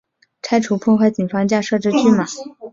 [0.41, 2.25] 拆除破坏警方架设之拒马